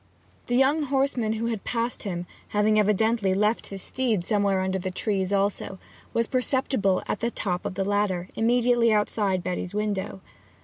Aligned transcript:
The 0.47 0.55
young 0.55 0.81
horseman 0.81 1.33
who 1.33 1.45
had 1.45 1.63
passed 1.63 2.01
him, 2.01 2.25
having 2.47 2.79
evidently 2.79 3.35
left 3.35 3.67
his 3.67 3.83
steed 3.83 4.23
somewhere 4.23 4.61
under 4.61 4.79
the 4.79 4.89
trees 4.89 5.31
also, 5.31 5.77
was 6.11 6.25
perceptible 6.25 7.03
at 7.07 7.19
the 7.19 7.29
top 7.29 7.65
of 7.67 7.75
the 7.75 7.85
ladder, 7.85 8.27
immediately 8.35 8.91
outside 8.91 9.43
Betty's 9.43 9.75
window. 9.75 10.21